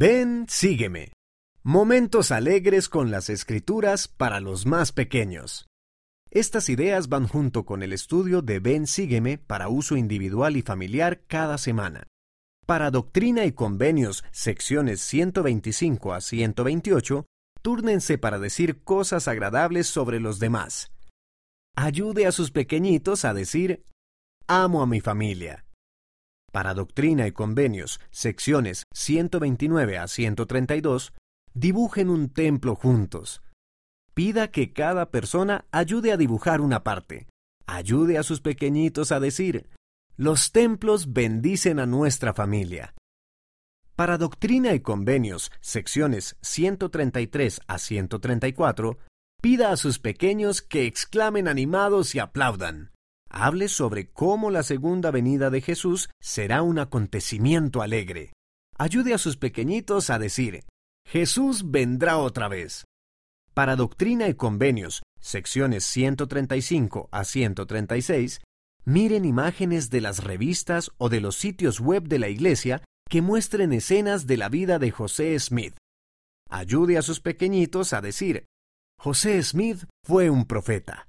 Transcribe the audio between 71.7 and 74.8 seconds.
web de la Iglesia que muestren escenas de la vida